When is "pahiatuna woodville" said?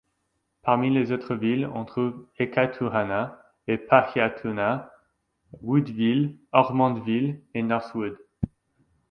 3.77-6.39